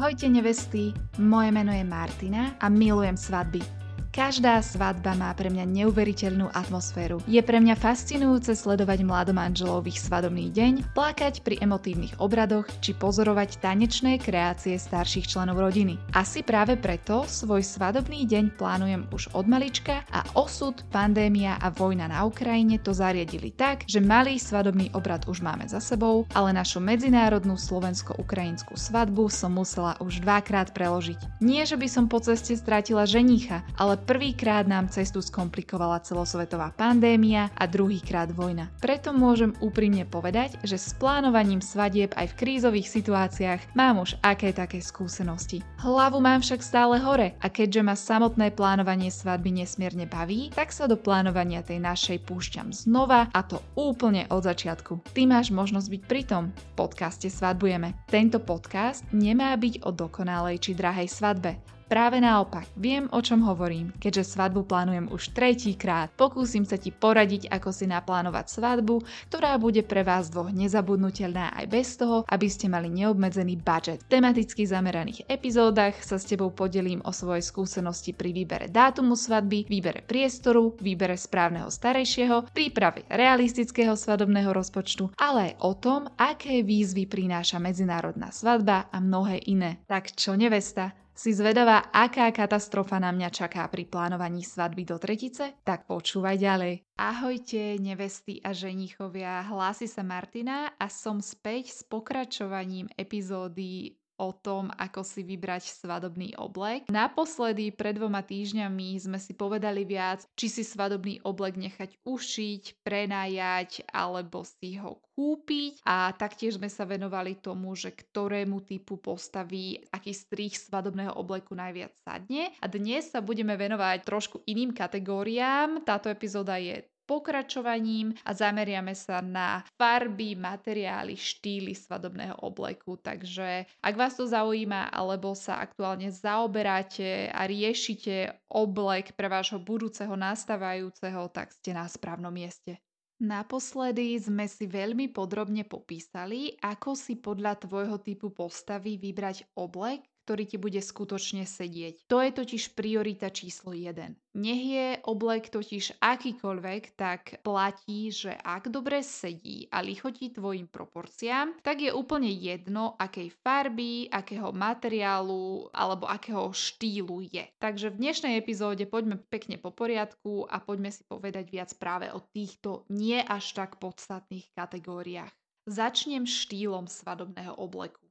Ahojte 0.00 0.28
nevesty, 0.28 0.96
moje 1.18 1.52
meno 1.52 1.72
je 1.72 1.84
Martina 1.84 2.56
a 2.60 2.68
milujem 2.68 3.16
svadby. 3.16 3.79
Každá 4.10 4.58
svadba 4.58 5.14
má 5.14 5.30
pre 5.38 5.54
mňa 5.54 5.70
neuveriteľnú 5.70 6.50
atmosféru. 6.50 7.22
Je 7.30 7.38
pre 7.46 7.62
mňa 7.62 7.78
fascinujúce 7.78 8.58
sledovať 8.58 9.06
mladomanželov 9.06 9.86
ich 9.86 10.02
svadobný 10.02 10.50
deň, 10.50 10.98
plakať 10.98 11.46
pri 11.46 11.62
emotívnych 11.62 12.18
obradoch 12.18 12.66
či 12.82 12.90
pozorovať 12.98 13.62
tanečné 13.62 14.18
kreácie 14.18 14.74
starších 14.82 15.30
členov 15.30 15.62
rodiny. 15.62 15.94
Asi 16.10 16.42
práve 16.42 16.74
preto 16.74 17.22
svoj 17.30 17.62
svadobný 17.62 18.26
deň 18.26 18.58
plánujem 18.58 19.06
už 19.14 19.30
od 19.30 19.46
malička 19.46 20.02
a 20.10 20.26
osud, 20.34 20.82
pandémia 20.90 21.54
a 21.62 21.70
vojna 21.70 22.10
na 22.10 22.26
Ukrajine 22.26 22.82
to 22.82 22.90
zariadili 22.90 23.54
tak, 23.54 23.86
že 23.86 24.02
malý 24.02 24.42
svadobný 24.42 24.90
obrad 24.90 25.22
už 25.30 25.38
máme 25.38 25.70
za 25.70 25.78
sebou, 25.78 26.26
ale 26.34 26.50
našu 26.50 26.82
medzinárodnú 26.82 27.54
slovensko-ukrajinskú 27.54 28.74
svadbu 28.74 29.30
som 29.30 29.54
musela 29.54 29.94
už 30.02 30.18
dvakrát 30.26 30.74
preložiť. 30.74 31.38
Nie, 31.38 31.62
že 31.62 31.78
by 31.78 31.86
som 31.86 32.10
po 32.10 32.18
ceste 32.18 32.58
strátila 32.58 33.06
ženicha, 33.06 33.62
ale 33.78 34.00
prvýkrát 34.10 34.66
nám 34.66 34.90
cestu 34.90 35.22
skomplikovala 35.22 36.02
celosvetová 36.02 36.74
pandémia 36.74 37.46
a 37.54 37.70
druhýkrát 37.70 38.34
vojna. 38.34 38.66
Preto 38.82 39.14
môžem 39.14 39.54
úprimne 39.62 40.02
povedať, 40.02 40.58
že 40.66 40.82
s 40.82 40.90
plánovaním 40.98 41.62
svadieb 41.62 42.10
aj 42.18 42.34
v 42.34 42.38
krízových 42.42 42.90
situáciách 42.90 43.78
mám 43.78 44.02
už 44.02 44.18
aké 44.18 44.50
také 44.50 44.82
skúsenosti. 44.82 45.62
Hlavu 45.78 46.18
mám 46.18 46.42
však 46.42 46.58
stále 46.58 46.98
hore 46.98 47.38
a 47.38 47.46
keďže 47.46 47.86
ma 47.86 47.94
samotné 47.94 48.50
plánovanie 48.50 49.14
svadby 49.14 49.62
nesmierne 49.62 50.10
baví, 50.10 50.50
tak 50.58 50.74
sa 50.74 50.90
do 50.90 50.98
plánovania 50.98 51.62
tej 51.62 51.78
našej 51.78 52.26
púšťam 52.26 52.74
znova 52.74 53.30
a 53.30 53.46
to 53.46 53.62
úplne 53.78 54.26
od 54.34 54.42
začiatku. 54.42 55.06
Ty 55.14 55.22
máš 55.30 55.54
možnosť 55.54 55.86
byť 55.86 56.02
pritom. 56.10 56.50
V 56.50 56.66
podcaste 56.74 57.30
Svadbujeme. 57.30 57.94
Tento 58.10 58.42
podcast 58.42 59.06
nemá 59.14 59.54
byť 59.54 59.86
o 59.86 59.94
dokonalej 59.94 60.58
či 60.58 60.74
drahej 60.74 61.06
svadbe. 61.06 61.79
Práve 61.90 62.22
naopak, 62.22 62.70
viem 62.78 63.10
o 63.10 63.18
čom 63.18 63.42
hovorím, 63.42 63.90
keďže 63.98 64.38
svadbu 64.38 64.62
plánujem 64.62 65.10
už 65.10 65.34
tretíkrát. 65.34 66.14
Pokúsim 66.14 66.62
sa 66.62 66.78
ti 66.78 66.94
poradiť, 66.94 67.50
ako 67.50 67.74
si 67.74 67.90
naplánovať 67.90 68.46
svadbu, 68.46 69.02
ktorá 69.26 69.58
bude 69.58 69.82
pre 69.82 70.06
vás 70.06 70.30
dvoch 70.30 70.54
nezabudnutelná 70.54 71.50
aj 71.50 71.66
bez 71.66 71.98
toho, 71.98 72.22
aby 72.30 72.46
ste 72.46 72.70
mali 72.70 72.86
neobmedzený 72.94 73.58
budget. 73.58 74.06
V 74.06 74.22
tematicky 74.22 74.70
zameraných 74.70 75.26
epizódach 75.26 75.98
sa 75.98 76.14
s 76.14 76.30
tebou 76.30 76.54
podelím 76.54 77.02
o 77.02 77.10
svoje 77.10 77.42
skúsenosti 77.42 78.14
pri 78.14 78.38
výbere 78.38 78.70
dátumu 78.70 79.18
svadby, 79.18 79.66
výbere 79.66 80.06
priestoru, 80.06 80.78
výbere 80.78 81.18
správneho 81.18 81.74
starejšieho, 81.74 82.54
príprave 82.54 83.02
realistického 83.10 83.98
svadobného 83.98 84.54
rozpočtu, 84.54 85.10
ale 85.18 85.50
aj 85.50 85.52
o 85.58 85.72
tom, 85.74 86.06
aké 86.14 86.62
výzvy 86.62 87.10
prináša 87.10 87.58
medzinárodná 87.58 88.30
svadba 88.30 88.86
a 88.94 89.02
mnohé 89.02 89.42
iné. 89.50 89.82
Tak 89.90 90.14
čo 90.14 90.38
nevesta, 90.38 90.94
si 91.20 91.36
zvedavá, 91.36 91.92
aká 91.92 92.32
katastrofa 92.32 92.96
na 92.96 93.12
mňa 93.12 93.28
čaká 93.28 93.68
pri 93.68 93.84
plánovaní 93.84 94.40
svadby 94.40 94.88
do 94.88 94.96
tretice? 94.96 95.52
Tak 95.68 95.84
počúvaj 95.84 96.40
ďalej. 96.40 96.80
Ahojte, 96.96 97.76
nevesty 97.76 98.40
a 98.40 98.56
ženichovia, 98.56 99.44
hlási 99.44 99.84
sa 99.84 100.00
Martina 100.00 100.72
a 100.80 100.88
som 100.88 101.20
späť 101.20 101.76
s 101.76 101.80
pokračovaním 101.84 102.88
epizódy 102.96 103.99
o 104.20 104.36
tom, 104.36 104.68
ako 104.76 105.00
si 105.00 105.24
vybrať 105.24 105.72
svadobný 105.80 106.36
oblek. 106.36 106.84
Naposledy 106.92 107.72
pred 107.72 107.96
dvoma 107.96 108.20
týždňami 108.20 109.00
sme 109.00 109.16
si 109.16 109.32
povedali 109.32 109.88
viac, 109.88 110.28
či 110.36 110.52
si 110.52 110.62
svadobný 110.62 111.24
oblek 111.24 111.56
nechať 111.56 111.96
ušiť, 112.04 112.84
prenajať 112.84 113.88
alebo 113.88 114.44
si 114.44 114.76
ho 114.76 115.00
kúpiť 115.16 115.80
a 115.88 116.12
taktiež 116.12 116.60
sme 116.60 116.68
sa 116.68 116.84
venovali 116.84 117.40
tomu, 117.40 117.72
že 117.72 117.92
ktorému 117.96 118.60
typu 118.68 119.00
postaví 119.00 119.80
aký 119.88 120.12
strih 120.12 120.52
svadobného 120.52 121.16
obleku 121.16 121.56
najviac 121.56 121.96
sadne. 122.04 122.52
A 122.60 122.68
dnes 122.68 123.08
sa 123.08 123.24
budeme 123.24 123.56
venovať 123.56 124.04
trošku 124.04 124.44
iným 124.44 124.76
kategóriám. 124.76 125.84
Táto 125.84 126.12
epizóda 126.12 126.60
je 126.60 126.84
pokračovaním 127.10 128.14
a 128.22 128.30
zameriame 128.30 128.94
sa 128.94 129.18
na 129.18 129.66
farby, 129.74 130.38
materiály, 130.38 131.18
štýly 131.18 131.74
svadobného 131.74 132.38
obleku. 132.46 132.94
Takže 132.94 133.66
ak 133.82 133.94
vás 133.98 134.14
to 134.14 134.30
zaujíma 134.30 134.94
alebo 134.94 135.34
sa 135.34 135.58
aktuálne 135.58 136.14
zaoberáte 136.14 137.34
a 137.34 137.50
riešite 137.50 138.46
oblek 138.46 139.18
pre 139.18 139.26
vášho 139.26 139.58
budúceho 139.58 140.14
nastávajúceho, 140.14 141.26
tak 141.34 141.50
ste 141.50 141.74
na 141.74 141.90
správnom 141.90 142.30
mieste. 142.30 142.78
Naposledy 143.20 144.16
sme 144.16 144.48
si 144.48 144.64
veľmi 144.64 145.12
podrobne 145.12 145.68
popísali, 145.68 146.56
ako 146.56 146.96
si 146.96 147.20
podľa 147.20 147.60
tvojho 147.60 148.00
typu 148.00 148.32
postavy 148.32 148.96
vybrať 148.96 149.44
oblek, 149.60 150.08
ktorý 150.30 150.46
ti 150.46 150.62
bude 150.62 150.78
skutočne 150.78 151.42
sedieť. 151.42 152.06
To 152.06 152.22
je 152.22 152.30
totiž 152.30 152.78
priorita 152.78 153.34
číslo 153.34 153.74
1. 153.74 154.14
Nech 154.38 154.62
je 154.62 154.86
oblek 155.10 155.50
totiž 155.50 155.98
akýkoľvek, 155.98 156.94
tak 156.94 157.42
platí, 157.42 158.14
že 158.14 158.38
ak 158.38 158.70
dobre 158.70 159.02
sedí 159.02 159.66
a 159.74 159.82
lichotí 159.82 160.30
tvojim 160.30 160.70
proporciám, 160.70 161.58
tak 161.66 161.82
je 161.82 161.90
úplne 161.90 162.30
jedno, 162.30 162.94
akej 162.94 163.34
farby, 163.42 164.06
akého 164.06 164.54
materiálu 164.54 165.66
alebo 165.74 166.06
akého 166.06 166.54
štýlu 166.54 167.26
je. 167.26 167.50
Takže 167.58 167.90
v 167.90 167.98
dnešnej 167.98 168.38
epizóde 168.38 168.86
poďme 168.86 169.18
pekne 169.18 169.58
po 169.58 169.74
poriadku 169.74 170.46
a 170.46 170.62
poďme 170.62 170.94
si 170.94 171.02
povedať 171.10 171.50
viac 171.50 171.74
práve 171.74 172.06
o 172.14 172.22
týchto 172.22 172.86
nie 172.86 173.18
až 173.18 173.50
tak 173.58 173.82
podstatných 173.82 174.46
kategóriách. 174.54 175.34
Začnem 175.66 176.22
štýlom 176.22 176.86
svadobného 176.86 177.58
obleku. 177.58 178.09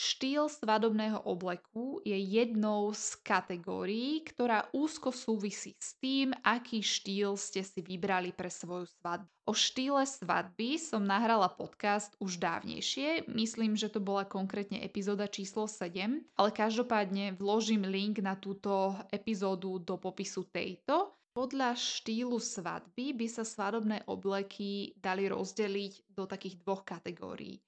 Štýl 0.00 0.48
svadobného 0.48 1.20
obleku 1.28 2.00
je 2.08 2.16
jednou 2.16 2.88
z 2.96 3.20
kategórií, 3.20 4.24
ktorá 4.24 4.64
úzko 4.72 5.12
súvisí 5.12 5.76
s 5.76 6.00
tým, 6.00 6.32
aký 6.40 6.80
štýl 6.80 7.36
ste 7.36 7.60
si 7.60 7.84
vybrali 7.84 8.32
pre 8.32 8.48
svoju 8.48 8.88
svadbu. 8.88 9.28
O 9.44 9.52
štýle 9.52 10.06
svadby 10.06 10.80
som 10.80 11.04
nahrala 11.04 11.52
podcast 11.52 12.16
už 12.16 12.40
dávnejšie, 12.40 13.28
myslím, 13.28 13.76
že 13.76 13.92
to 13.92 14.00
bola 14.00 14.24
konkrétne 14.24 14.80
epizóda 14.80 15.28
číslo 15.28 15.68
7, 15.68 16.22
ale 16.38 16.50
každopádne 16.54 17.36
vložím 17.36 17.84
link 17.84 18.24
na 18.24 18.40
túto 18.40 18.96
epizódu 19.12 19.82
do 19.84 20.00
popisu 20.00 20.48
tejto. 20.48 21.12
Podľa 21.30 21.78
štýlu 21.78 22.42
svadby 22.42 23.14
by 23.14 23.26
sa 23.30 23.46
svadobné 23.46 24.02
obleky 24.10 24.96
dali 24.98 25.30
rozdeliť 25.30 26.14
do 26.16 26.26
takých 26.26 26.58
dvoch 26.64 26.82
kategórií 26.82 27.60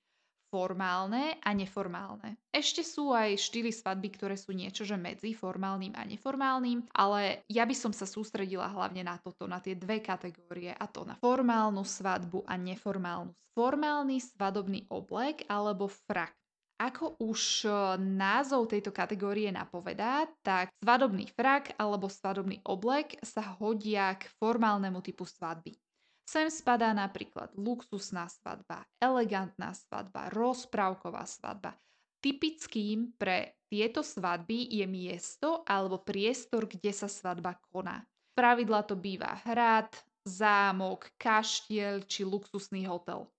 formálne 0.52 1.40
a 1.40 1.56
neformálne. 1.56 2.36
Ešte 2.52 2.84
sú 2.84 3.16
aj 3.16 3.40
štýly 3.40 3.72
svadby, 3.72 4.12
ktoré 4.12 4.36
sú 4.36 4.52
niečo, 4.52 4.84
že 4.84 5.00
medzi 5.00 5.32
formálnym 5.32 5.96
a 5.96 6.04
neformálnym, 6.04 6.92
ale 6.92 7.48
ja 7.48 7.64
by 7.64 7.72
som 7.72 7.96
sa 7.96 8.04
sústredila 8.04 8.68
hlavne 8.68 9.00
na 9.00 9.16
toto, 9.16 9.48
na 9.48 9.64
tie 9.64 9.72
dve 9.72 10.04
kategórie 10.04 10.76
a 10.76 10.84
to 10.84 11.08
na 11.08 11.16
formálnu 11.16 11.80
svadbu 11.80 12.44
a 12.44 12.60
neformálnu. 12.60 13.32
Formálny 13.56 14.20
svadobný 14.20 14.84
oblek 14.92 15.48
alebo 15.48 15.88
frak. 15.88 16.36
Ako 16.82 17.20
už 17.22 17.62
e, 17.62 17.70
názov 18.02 18.66
tejto 18.66 18.90
kategórie 18.90 19.54
napovedá, 19.54 20.26
tak 20.42 20.72
svadobný 20.82 21.30
frak 21.30 21.78
alebo 21.78 22.10
svadobný 22.10 22.58
oblek 22.66 23.22
sa 23.22 23.54
hodia 23.60 24.18
k 24.18 24.26
formálnemu 24.42 24.98
typu 24.98 25.22
svadby. 25.22 25.78
Sem 26.22 26.46
spadá 26.48 26.94
napríklad 26.94 27.50
luxusná 27.58 28.30
svadba, 28.30 28.86
elegantná 29.02 29.74
svadba, 29.74 30.30
rozprávková 30.30 31.26
svadba. 31.26 31.74
Typickým 32.22 33.18
pre 33.18 33.58
tieto 33.66 34.04
svadby 34.04 34.70
je 34.70 34.86
miesto 34.86 35.66
alebo 35.66 36.04
priestor, 36.04 36.70
kde 36.70 36.94
sa 36.94 37.10
svadba 37.10 37.58
koná. 37.72 38.06
Pravidla 38.32 38.86
to 38.86 38.94
býva 38.94 39.42
hrad, 39.42 39.90
zámok, 40.22 41.10
kaštiel 41.18 42.06
či 42.06 42.22
luxusný 42.22 42.86
hotel 42.86 43.31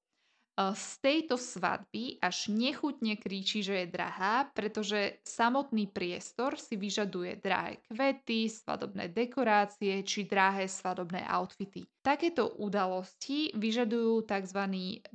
z 0.57 0.87
tejto 1.01 1.33
svadby 1.33 2.21
až 2.21 2.53
nechutne 2.53 3.17
kričí, 3.17 3.65
že 3.65 3.83
je 3.83 3.87
drahá, 3.89 4.53
pretože 4.53 5.17
samotný 5.25 5.89
priestor 5.89 6.61
si 6.61 6.77
vyžaduje 6.77 7.41
drahé 7.41 7.81
kvety, 7.89 8.45
svadobné 8.45 9.09
dekorácie 9.09 10.05
či 10.05 10.29
drahé 10.29 10.69
svadobné 10.69 11.25
outfity. 11.25 11.89
Takéto 12.05 12.53
udalosti 12.61 13.49
vyžadujú 13.57 14.29
tzv. 14.29 14.61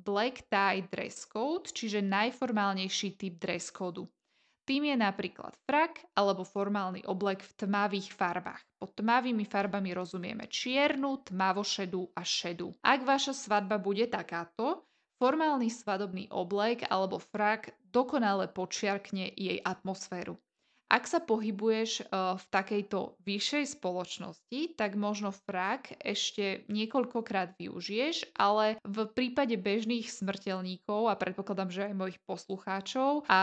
black 0.01 0.51
tie 0.51 0.83
dress 0.91 1.29
code, 1.31 1.71
čiže 1.71 2.03
najformálnejší 2.03 3.15
typ 3.15 3.39
dress 3.39 3.71
code. 3.71 4.11
Tým 4.69 4.93
je 4.93 4.97
napríklad 5.01 5.57
frak 5.65 6.13
alebo 6.13 6.45
formálny 6.45 7.09
oblek 7.09 7.41
v 7.41 7.53
tmavých 7.65 8.13
farbách. 8.13 8.61
Pod 8.77 8.93
tmavými 9.01 9.49
farbami 9.49 9.97
rozumieme 9.97 10.45
čiernu, 10.45 11.25
tmavošedú 11.25 12.13
a 12.13 12.21
šedú. 12.21 12.77
Ak 12.85 13.01
vaša 13.01 13.33
svadba 13.33 13.81
bude 13.81 14.05
takáto, 14.13 14.88
Formálny 15.19 15.67
svadobný 15.67 16.31
oblek 16.31 16.87
alebo 16.87 17.19
frak 17.19 17.75
dokonale 17.91 18.47
počiarkne 18.47 19.35
jej 19.35 19.59
atmosféru. 19.67 20.39
Ak 20.89 21.05
sa 21.05 21.21
pohybuješ 21.21 22.09
uh, 22.09 22.41
v 22.41 22.45
takejto 22.49 23.21
vyššej 23.21 23.77
spoločnosti, 23.77 24.73
tak 24.73 24.97
možno 24.97 25.37
frak 25.37 25.93
ešte 26.01 26.65
niekoľkokrát 26.73 27.61
využiješ, 27.61 28.33
ale 28.33 28.81
v 28.89 29.05
prípade 29.13 29.53
bežných 29.61 30.09
smrteľníkov 30.09 31.13
a 31.13 31.19
predpokladám, 31.21 31.69
že 31.69 31.93
aj 31.93 31.99
mojich 31.99 32.19
poslucháčov 32.25 33.29
a 33.29 33.41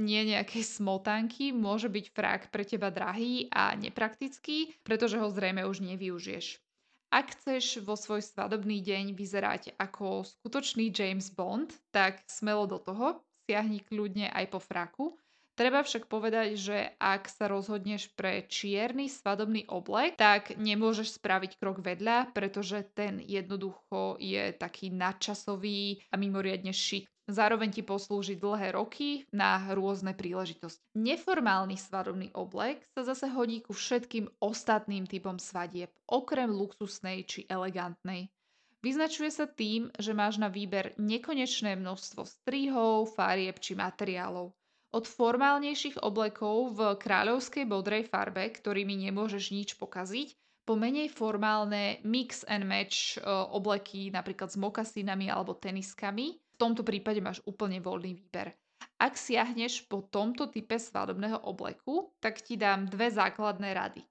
nie 0.00 0.24
nejakej 0.24 0.64
smotanky, 0.64 1.52
môže 1.52 1.92
byť 1.92 2.06
frak 2.16 2.40
pre 2.48 2.64
teba 2.64 2.88
drahý 2.88 3.52
a 3.52 3.76
nepraktický, 3.76 4.72
pretože 4.80 5.20
ho 5.20 5.28
zrejme 5.28 5.68
už 5.68 5.84
nevyužiješ. 5.84 6.69
Ak 7.10 7.34
chceš 7.34 7.82
vo 7.82 7.98
svoj 7.98 8.22
svadobný 8.22 8.78
deň 8.86 9.18
vyzerať 9.18 9.74
ako 9.74 10.22
skutočný 10.22 10.94
James 10.94 11.34
Bond, 11.34 11.74
tak 11.90 12.22
smelo 12.30 12.70
do 12.70 12.78
toho, 12.78 13.18
siahni 13.50 13.82
kľudne 13.82 14.30
aj 14.30 14.46
po 14.46 14.62
fraku, 14.62 15.18
Treba 15.60 15.84
však 15.84 16.08
povedať, 16.08 16.56
že 16.56 16.96
ak 16.96 17.28
sa 17.28 17.44
rozhodneš 17.44 18.08
pre 18.16 18.48
čierny 18.48 19.12
svadobný 19.12 19.68
oblek, 19.68 20.16
tak 20.16 20.56
nemôžeš 20.56 21.20
spraviť 21.20 21.60
krok 21.60 21.84
vedľa, 21.84 22.32
pretože 22.32 22.80
ten 22.96 23.20
jednoducho 23.20 24.16
je 24.16 24.56
taký 24.56 24.88
nadčasový 24.88 26.00
a 26.08 26.16
mimoriadne 26.16 26.72
šik. 26.72 27.04
Zároveň 27.30 27.70
ti 27.70 27.86
poslúži 27.86 28.34
dlhé 28.34 28.74
roky 28.74 29.22
na 29.30 29.70
rôzne 29.70 30.18
príležitosti. 30.18 30.82
Neformálny 30.98 31.78
svadobný 31.78 32.34
oblek 32.34 32.82
sa 32.90 33.06
zase 33.06 33.30
hodí 33.30 33.62
ku 33.62 33.70
všetkým 33.70 34.26
ostatným 34.42 35.06
typom 35.06 35.38
svadieb, 35.38 35.94
okrem 36.10 36.50
luxusnej 36.50 37.22
či 37.22 37.46
elegantnej. 37.46 38.34
Vyznačuje 38.82 39.30
sa 39.30 39.46
tým, 39.46 39.92
že 39.94 40.10
máš 40.10 40.42
na 40.42 40.50
výber 40.50 40.96
nekonečné 40.98 41.78
množstvo 41.78 42.26
strihov, 42.26 43.14
farieb 43.14 43.62
či 43.62 43.78
materiálov. 43.78 44.50
Od 44.90 45.04
formálnejších 45.06 46.02
oblekov 46.02 46.74
v 46.74 46.98
kráľovskej 46.98 47.62
bodrej 47.68 48.10
farbe, 48.10 48.50
ktorými 48.50 49.06
nemôžeš 49.06 49.54
nič 49.54 49.78
pokaziť, 49.78 50.34
po 50.64 50.74
menej 50.80 51.12
formálne 51.12 52.00
mix 52.06 52.42
and 52.48 52.64
match 52.64 53.18
e, 53.18 53.26
obleky 53.28 54.08
napríklad 54.08 54.48
s 54.48 54.56
mokasinami 54.56 55.26
alebo 55.28 55.54
teniskami. 55.54 56.39
Tomto 56.60 56.84
prípade 56.84 57.24
máš 57.24 57.40
úplne 57.48 57.80
voľný 57.80 58.12
výber. 58.20 58.52
Ak 59.00 59.16
siahneš 59.16 59.88
po 59.88 60.04
tomto 60.04 60.52
type 60.52 60.76
svadobného 60.76 61.40
obleku, 61.48 62.12
tak 62.20 62.44
ti 62.44 62.60
dám 62.60 62.84
dve 62.84 63.08
základné 63.08 63.72
rady. 63.72 64.04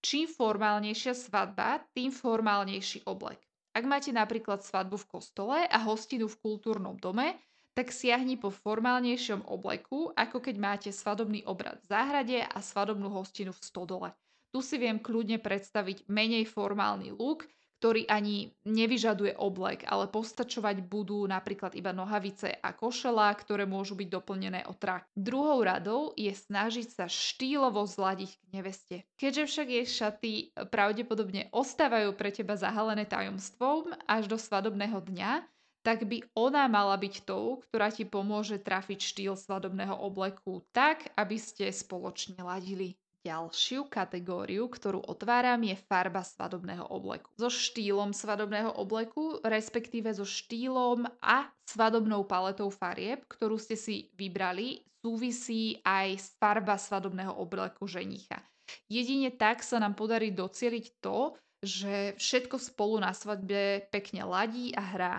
Čím 0.00 0.24
formálnejšia 0.24 1.12
svadba, 1.12 1.84
tým 1.92 2.08
formálnejší 2.08 3.04
oblek. 3.04 3.44
Ak 3.76 3.84
máte 3.84 4.08
napríklad 4.08 4.64
svadbu 4.64 5.04
v 5.04 5.08
kostole 5.08 5.58
a 5.68 5.78
hostinu 5.84 6.32
v 6.32 6.40
kultúrnom 6.40 6.96
dome, 6.96 7.36
tak 7.76 7.92
siahni 7.92 8.40
po 8.40 8.48
formálnejšom 8.48 9.44
obleku, 9.44 10.16
ako 10.16 10.40
keď 10.40 10.56
máte 10.56 10.90
svadobný 10.92 11.44
obrad 11.44 11.76
v 11.84 11.92
záhrade 11.92 12.38
a 12.40 12.58
svadobnú 12.60 13.12
hostinu 13.12 13.52
v 13.52 13.64
stodole. 13.64 14.08
Tu 14.48 14.64
si 14.64 14.76
viem 14.80 14.96
kľudne 14.96 15.40
predstaviť 15.40 16.08
menej 16.08 16.48
formálny 16.48 17.12
look, 17.16 17.48
ktorý 17.82 18.06
ani 18.06 18.54
nevyžaduje 18.62 19.34
oblek, 19.34 19.82
ale 19.90 20.06
postačovať 20.06 20.86
budú 20.86 21.26
napríklad 21.26 21.74
iba 21.74 21.90
nohavice 21.90 22.54
a 22.62 22.70
košela, 22.70 23.34
ktoré 23.34 23.66
môžu 23.66 23.98
byť 23.98 24.06
doplnené 24.06 24.70
o 24.70 24.74
trak. 24.78 25.10
Druhou 25.18 25.58
radou 25.66 26.14
je 26.14 26.30
snažiť 26.30 26.94
sa 26.94 27.10
štýlovo 27.10 27.82
zladiť 27.82 28.38
k 28.38 28.42
neveste. 28.54 28.96
Keďže 29.18 29.44
však 29.50 29.66
jej 29.66 29.86
šaty 29.90 30.32
pravdepodobne 30.70 31.50
ostávajú 31.50 32.14
pre 32.14 32.30
teba 32.30 32.54
zahalené 32.54 33.02
tajomstvom 33.02 33.90
až 34.06 34.30
do 34.30 34.38
svadobného 34.38 35.02
dňa, 35.02 35.42
tak 35.82 36.06
by 36.06 36.22
ona 36.38 36.70
mala 36.70 36.94
byť 36.94 37.26
tou, 37.26 37.58
ktorá 37.66 37.90
ti 37.90 38.06
pomôže 38.06 38.62
trafiť 38.62 39.02
štýl 39.02 39.34
svadobného 39.34 39.98
obleku 39.98 40.62
tak, 40.70 41.10
aby 41.18 41.34
ste 41.34 41.66
spoločne 41.74 42.38
ladili. 42.38 42.94
Ďalšiu 43.22 43.86
kategóriu, 43.86 44.66
ktorú 44.66 44.98
otváram, 45.06 45.62
je 45.62 45.78
farba 45.86 46.26
svadobného 46.26 46.90
obleku. 46.90 47.30
So 47.38 47.46
štýlom 47.46 48.10
svadobného 48.10 48.74
obleku, 48.74 49.38
respektíve 49.46 50.10
so 50.10 50.26
štýlom 50.26 51.06
a 51.22 51.46
svadobnou 51.62 52.26
paletou 52.26 52.66
farieb, 52.66 53.22
ktorú 53.30 53.62
ste 53.62 53.78
si 53.78 54.10
vybrali, 54.18 54.82
súvisí 54.98 55.78
aj 55.86 56.34
farba 56.42 56.74
svadobného 56.74 57.30
obleku 57.38 57.86
ženicha. 57.86 58.42
Jedine 58.90 59.30
tak 59.30 59.62
sa 59.62 59.78
nám 59.78 59.94
podarí 59.94 60.34
docieliť 60.34 60.86
to, 60.98 61.38
že 61.62 62.18
všetko 62.18 62.58
spolu 62.58 62.98
na 62.98 63.14
svadbe 63.14 63.86
pekne 63.94 64.26
ladí 64.26 64.74
a 64.74 64.82
hrá. 64.82 65.14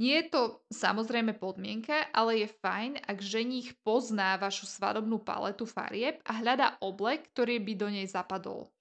Nie 0.00 0.24
je 0.24 0.32
to 0.32 0.42
samozrejme 0.72 1.36
podmienka, 1.36 2.08
ale 2.16 2.40
je 2.40 2.48
fajn, 2.48 3.04
ak 3.04 3.20
ženích 3.20 3.76
pozná 3.84 4.40
vašu 4.40 4.64
svadobnú 4.64 5.20
paletu 5.20 5.68
farieb 5.68 6.24
a 6.24 6.40
hľadá 6.40 6.80
oblek, 6.80 7.28
ktorý 7.36 7.60
by 7.60 7.72
do 7.76 7.88
nej 7.92 8.08
zapadol. 8.08 8.72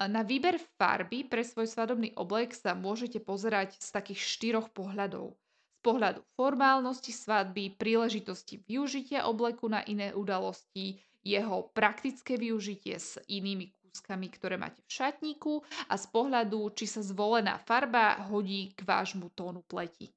Na 0.00 0.24
výber 0.24 0.56
farby 0.80 1.28
pre 1.28 1.44
svoj 1.44 1.68
svadobný 1.68 2.16
oblek 2.16 2.56
sa 2.56 2.72
môžete 2.72 3.20
pozerať 3.20 3.76
z 3.76 3.88
takých 3.92 4.24
štyroch 4.24 4.72
pohľadov. 4.72 5.36
Z 5.36 5.80
pohľadu 5.84 6.24
formálnosti 6.40 7.12
svadby, 7.12 7.76
príležitosti 7.76 8.64
využitia 8.64 9.28
obleku 9.28 9.68
na 9.68 9.84
iné 9.84 10.16
udalosti, 10.16 10.96
jeho 11.20 11.68
praktické 11.76 12.40
využitie 12.40 12.96
s 12.96 13.20
inými 13.28 13.76
kúskami, 13.76 14.32
ktoré 14.32 14.56
máte 14.56 14.80
v 14.88 14.88
šatníku 14.88 15.60
a 15.92 16.00
z 16.00 16.06
pohľadu, 16.08 16.72
či 16.72 16.88
sa 16.88 17.04
zvolená 17.04 17.60
farba 17.60 18.24
hodí 18.32 18.72
k 18.72 18.88
vášmu 18.88 19.36
tónu 19.36 19.60
pleti. 19.68 20.08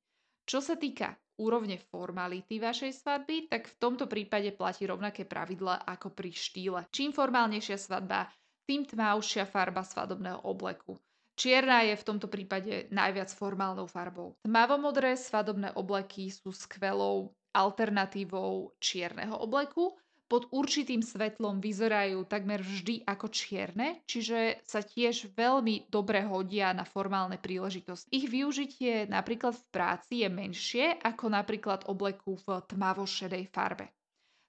Čo 0.46 0.62
sa 0.62 0.78
týka 0.78 1.18
úrovne 1.42 1.82
formality 1.82 2.62
vašej 2.62 3.02
svadby, 3.02 3.50
tak 3.52 3.68
v 3.68 3.76
tomto 3.82 4.06
prípade 4.06 4.54
platí 4.54 4.86
rovnaké 4.88 5.26
pravidla 5.26 5.84
ako 5.84 6.14
pri 6.14 6.32
štýle. 6.32 6.82
Čím 6.94 7.12
formálnejšia 7.12 7.78
svadba, 7.82 8.30
tým 8.70 8.86
tmavšia 8.86 9.50
farba 9.50 9.82
svadobného 9.82 10.46
obleku. 10.46 10.98
Čierna 11.36 11.84
je 11.84 12.00
v 12.00 12.08
tomto 12.08 12.32
prípade 12.32 12.88
najviac 12.96 13.28
formálnou 13.36 13.92
farbou. 13.92 14.40
Tmavomodré 14.48 15.20
svadobné 15.20 15.76
obleky 15.76 16.32
sú 16.32 16.56
skvelou 16.56 17.36
alternatívou 17.52 18.72
čierneho 18.80 19.36
obleku, 19.36 20.00
pod 20.26 20.50
určitým 20.50 21.06
svetlom 21.06 21.62
vyzerajú 21.62 22.26
takmer 22.26 22.66
vždy 22.66 23.06
ako 23.06 23.30
čierne, 23.30 24.02
čiže 24.10 24.66
sa 24.66 24.82
tiež 24.82 25.34
veľmi 25.38 25.90
dobre 25.90 26.26
hodia 26.26 26.74
na 26.74 26.82
formálne 26.82 27.38
príležitosti. 27.38 28.10
Ich 28.10 28.26
využitie 28.26 29.06
napríklad 29.06 29.54
v 29.54 29.66
práci 29.70 30.14
je 30.26 30.30
menšie 30.30 30.86
ako 31.02 31.30
napríklad 31.30 31.86
obleku 31.86 32.38
v 32.42 32.62
tmavošedej 32.66 33.44
farbe. 33.54 33.94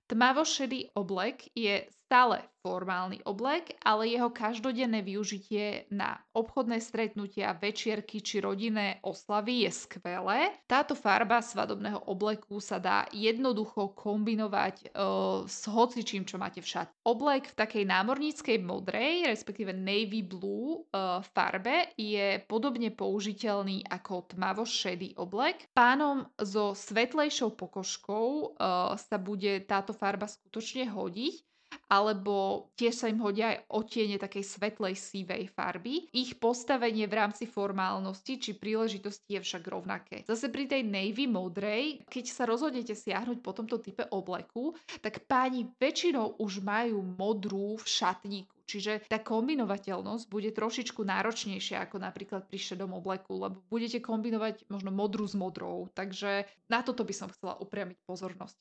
Tmavošedý 0.06 0.94
oblek 0.94 1.50
je 1.50 1.82
stále 2.06 2.46
formálny 2.66 3.22
oblek, 3.22 3.78
ale 3.86 4.10
jeho 4.10 4.30
každodenné 4.30 5.02
využitie 5.06 5.86
na 5.94 6.18
obchodné 6.34 6.82
stretnutia, 6.82 7.54
večierky 7.54 8.18
či 8.18 8.42
rodinné 8.42 8.98
oslavy 9.06 9.66
je 9.66 9.70
skvelé. 9.70 10.50
Táto 10.66 10.98
farba 10.98 11.38
svadobného 11.38 12.10
obleku 12.10 12.58
sa 12.58 12.82
dá 12.82 13.06
jednoducho 13.14 13.94
kombinovať 13.94 14.90
uh, 14.90 15.46
s 15.46 15.66
hocičím, 15.70 16.26
čo 16.26 16.42
máte 16.42 16.58
v 16.58 16.66
šat. 16.66 16.90
Oblek 17.06 17.54
v 17.54 17.58
takej 17.58 17.84
námorníckej 17.86 18.58
modrej, 18.62 19.30
respektíve 19.30 19.70
navy 19.70 20.26
blue 20.26 20.82
uh, 20.90 21.22
farbe 21.22 21.94
je 21.94 22.42
podobne 22.50 22.90
použiteľný 22.90 23.86
ako 23.86 24.34
tmavo 24.34 24.66
šedý 24.66 25.14
oblek. 25.14 25.70
Pánom 25.70 26.26
so 26.42 26.74
svetlejšou 26.74 27.54
pokožkou 27.54 28.58
uh, 28.58 28.94
sa 28.98 29.22
bude 29.22 29.62
táto 29.70 29.94
farba 29.94 30.26
skutočne 30.26 30.90
hodiť 30.90 31.46
alebo 31.86 32.68
tiež 32.74 32.94
sa 32.94 33.06
im 33.06 33.22
hodia 33.22 33.54
aj 33.54 33.58
otiene 33.70 34.18
takej 34.18 34.42
svetlej 34.42 34.94
sívej 34.98 35.46
farby. 35.54 36.10
Ich 36.10 36.38
postavenie 36.38 37.06
v 37.06 37.14
rámci 37.14 37.46
formálnosti 37.46 38.42
či 38.42 38.58
príležitosti 38.58 39.38
je 39.38 39.40
však 39.42 39.62
rovnaké. 39.70 40.16
Zase 40.26 40.50
pri 40.50 40.66
tej 40.66 40.82
navy 40.82 41.30
modrej, 41.30 42.02
keď 42.10 42.24
sa 42.26 42.44
rozhodnete 42.44 42.94
siahnuť 42.94 43.38
po 43.38 43.54
tomto 43.54 43.78
type 43.78 44.02
obleku, 44.10 44.74
tak 44.98 45.26
páni 45.30 45.70
väčšinou 45.78 46.42
už 46.42 46.62
majú 46.62 47.02
modrú 47.02 47.78
v 47.78 47.86
šatníku. 47.86 48.56
Čiže 48.66 49.06
tá 49.06 49.22
kombinovateľnosť 49.22 50.26
bude 50.26 50.50
trošičku 50.50 51.06
náročnejšia 51.06 51.86
ako 51.86 52.02
napríklad 52.02 52.50
pri 52.50 52.58
šedom 52.58 52.98
obleku, 52.98 53.38
lebo 53.38 53.62
budete 53.70 54.02
kombinovať 54.02 54.66
možno 54.66 54.90
modrú 54.90 55.22
s 55.22 55.38
modrou. 55.38 55.86
Takže 55.94 56.50
na 56.66 56.82
toto 56.82 57.06
by 57.06 57.14
som 57.14 57.30
chcela 57.30 57.54
upriamiť 57.62 58.02
pozornosť. 58.02 58.58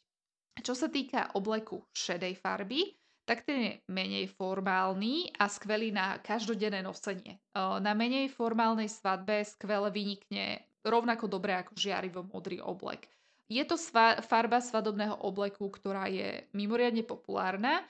Čo 0.62 0.78
sa 0.78 0.88
týka 0.94 1.34
obleku 1.34 1.84
šedej 1.92 2.38
farby, 2.38 2.94
tak 3.26 3.42
ten 3.42 3.58
je 3.58 3.72
menej 3.90 4.30
formálny 4.30 5.34
a 5.36 5.50
skvelý 5.50 5.90
na 5.90 6.22
každodenné 6.22 6.86
nosenie. 6.86 7.42
Na 7.58 7.98
menej 7.98 8.30
formálnej 8.30 8.88
svadbe 8.88 9.42
skvele 9.42 9.90
vynikne 9.90 10.62
rovnako 10.86 11.26
dobre 11.26 11.58
ako 11.58 11.74
žiarivo 11.74 12.22
modrý 12.30 12.62
oblek. 12.62 13.10
Je 13.46 13.62
to 13.62 13.78
sva- 13.78 14.26
farba 14.26 14.58
svadobného 14.58 15.22
obleku, 15.22 15.70
ktorá 15.70 16.10
je 16.10 16.50
mimoriadne 16.58 17.06
populárna. 17.06 17.78
E, 17.78 17.84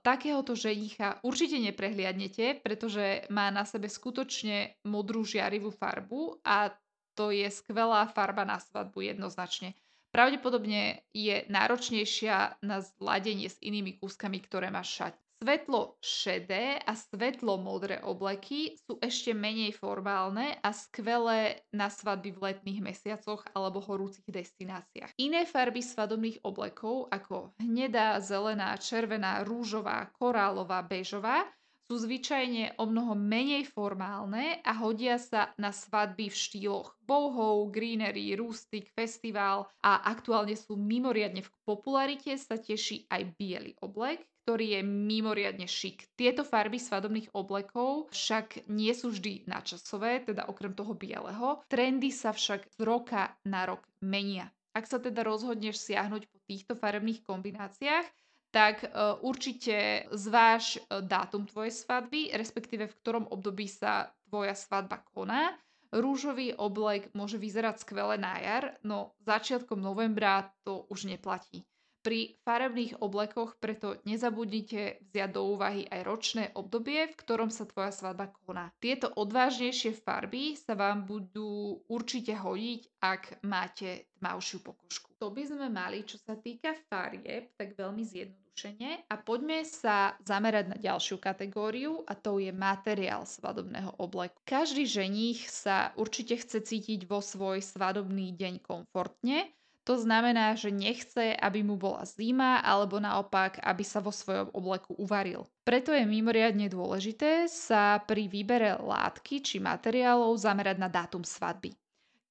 takéhoto 0.00 0.56
ženicha 0.56 1.20
určite 1.20 1.60
neprehliadnete, 1.60 2.64
pretože 2.64 3.28
má 3.28 3.52
na 3.52 3.68
sebe 3.68 3.92
skutočne 3.92 4.80
modrú 4.88 5.20
žiarivú 5.20 5.68
farbu 5.68 6.40
a 6.40 6.72
to 7.12 7.28
je 7.28 7.44
skvelá 7.52 8.08
farba 8.08 8.48
na 8.48 8.56
svadbu 8.56 9.04
jednoznačne. 9.04 9.76
Pravdepodobne 10.10 11.02
je 11.14 11.46
náročnejšia 11.48 12.60
na 12.62 12.82
zladenie 12.82 13.48
s 13.48 13.56
inými 13.62 13.98
kúskami, 13.98 14.42
ktoré 14.42 14.68
máš 14.68 14.94
šať. 14.98 15.14
Svetlo 15.40 15.96
šedé 16.04 16.76
a 16.84 16.92
svetlo 16.92 17.56
modré 17.56 17.96
obleky 18.04 18.76
sú 18.84 19.00
ešte 19.00 19.32
menej 19.32 19.72
formálne 19.72 20.60
a 20.60 20.68
skvelé 20.68 21.64
na 21.72 21.88
svadby 21.88 22.36
v 22.36 22.42
letných 22.44 22.84
mesiacoch 22.84 23.40
alebo 23.56 23.80
horúcich 23.80 24.28
destináciách. 24.28 25.16
Iné 25.16 25.48
farby 25.48 25.80
svadobných 25.80 26.44
oblekov 26.44 27.08
ako 27.08 27.56
hnedá, 27.56 28.20
zelená, 28.20 28.76
červená, 28.76 29.40
rúžová, 29.40 30.12
korálová, 30.12 30.84
bežová 30.84 31.48
sú 31.90 31.98
zvyčajne 31.98 32.78
o 32.78 32.86
mnoho 32.86 33.18
menej 33.18 33.66
formálne 33.66 34.62
a 34.62 34.78
hodia 34.78 35.18
sa 35.18 35.50
na 35.58 35.74
svadby 35.74 36.30
v 36.30 36.38
štýloch 36.38 36.94
bohov, 37.02 37.74
greenery, 37.74 38.38
rustic, 38.38 38.86
festival 38.94 39.66
a 39.82 40.06
aktuálne 40.06 40.54
sú 40.54 40.78
mimoriadne 40.78 41.42
v 41.42 41.50
popularite 41.66 42.38
sa 42.38 42.54
teší 42.54 43.10
aj 43.10 43.34
biely 43.34 43.74
oblek, 43.82 44.22
ktorý 44.46 44.78
je 44.78 44.82
mimoriadne 44.86 45.66
šik. 45.66 46.14
Tieto 46.14 46.46
farby 46.46 46.78
svadobných 46.78 47.34
oblekov 47.34 48.06
však 48.14 48.70
nie 48.70 48.94
sú 48.94 49.10
vždy 49.10 49.50
načasové, 49.50 50.22
teda 50.22 50.46
okrem 50.46 50.70
toho 50.78 50.94
bieleho. 50.94 51.66
Trendy 51.66 52.14
sa 52.14 52.30
však 52.30 52.70
z 52.70 52.86
roka 52.86 53.34
na 53.42 53.66
rok 53.66 53.82
menia. 53.98 54.54
Ak 54.78 54.86
sa 54.86 55.02
teda 55.02 55.26
rozhodneš 55.26 55.82
siahnuť 55.82 56.30
po 56.30 56.38
týchto 56.46 56.78
farebných 56.78 57.26
kombináciách, 57.26 58.06
tak 58.50 58.82
uh, 58.82 59.18
určite 59.22 60.06
zváž 60.10 60.78
uh, 60.78 61.00
dátum 61.02 61.46
tvojej 61.46 61.70
svadby, 61.70 62.34
respektíve 62.34 62.90
v 62.90 62.98
ktorom 63.02 63.24
období 63.30 63.70
sa 63.70 64.10
tvoja 64.26 64.54
svadba 64.58 65.02
koná. 65.14 65.54
Rúžový 65.90 66.54
oblek 66.54 67.10
môže 67.18 67.34
vyzerať 67.34 67.82
skvele 67.82 68.14
na 68.14 68.38
jar, 68.38 68.78
no 68.86 69.18
začiatkom 69.26 69.82
novembra 69.82 70.54
to 70.62 70.86
už 70.86 71.10
neplatí. 71.10 71.66
Pri 72.00 72.40
farebných 72.48 73.04
oblekoch 73.04 73.60
preto 73.60 74.00
nezabudnite 74.08 75.04
vziať 75.12 75.30
do 75.36 75.52
úvahy 75.52 75.84
aj 75.84 76.00
ročné 76.00 76.44
obdobie, 76.56 77.12
v 77.12 77.18
ktorom 77.20 77.52
sa 77.52 77.68
tvoja 77.68 77.92
svadba 77.92 78.32
koná. 78.48 78.72
Tieto 78.80 79.12
odvážnejšie 79.12 80.00
farby 80.00 80.56
sa 80.56 80.72
vám 80.72 81.04
budú 81.04 81.84
určite 81.92 82.32
hodiť, 82.32 83.04
ak 83.04 83.44
máte 83.44 84.08
tmavšiu 84.16 84.64
pokožku. 84.64 85.12
To 85.20 85.28
by 85.28 85.44
sme 85.44 85.68
mali, 85.68 86.00
čo 86.08 86.16
sa 86.16 86.40
týka 86.40 86.72
farieb, 86.88 87.52
tak 87.60 87.76
veľmi 87.76 88.00
zjednodušene. 88.00 89.12
A 89.12 89.14
poďme 89.20 89.60
sa 89.68 90.16
zamerať 90.24 90.72
na 90.72 90.80
ďalšiu 90.80 91.20
kategóriu 91.20 92.00
a 92.08 92.16
to 92.16 92.40
je 92.40 92.48
materiál 92.48 93.28
svadobného 93.28 94.00
obleku. 94.00 94.40
Každý 94.48 94.88
ženích 94.88 95.44
sa 95.52 95.92
určite 96.00 96.40
chce 96.40 96.64
cítiť 96.64 97.04
vo 97.04 97.20
svoj 97.20 97.60
svadobný 97.60 98.32
deň 98.32 98.64
komfortne, 98.64 99.52
to 99.90 99.98
znamená, 99.98 100.54
že 100.54 100.70
nechce, 100.70 101.34
aby 101.34 101.66
mu 101.66 101.74
bola 101.74 102.06
zima 102.06 102.62
alebo 102.62 103.02
naopak, 103.02 103.58
aby 103.58 103.82
sa 103.82 103.98
vo 103.98 104.14
svojom 104.14 104.54
obleku 104.54 104.94
uvaril. 104.94 105.50
Preto 105.66 105.90
je 105.90 106.06
mimoriadne 106.06 106.70
dôležité 106.70 107.50
sa 107.50 107.98
pri 107.98 108.30
výbere 108.30 108.78
látky 108.78 109.42
či 109.42 109.58
materiálov 109.58 110.38
zamerať 110.38 110.78
na 110.78 110.86
dátum 110.86 111.26
svadby. 111.26 111.74